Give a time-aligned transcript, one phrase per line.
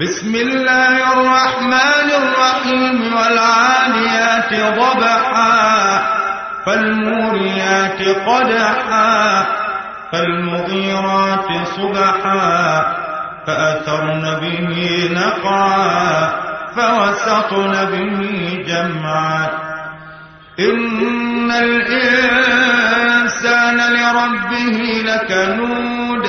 [0.00, 6.02] بسم الله الرحمن الرحيم والعاديات ضبحا
[6.66, 9.46] فالموريات قدحا
[10.12, 12.84] فالمغيرات صبحا
[13.46, 16.30] فأثرن به نقعا
[16.76, 18.20] فوسطن به
[18.68, 19.48] جمعا.
[20.60, 22.96] إن الإنسان
[23.76, 26.24] لربه لكنود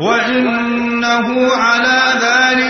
[0.00, 2.69] وإنه على ذلك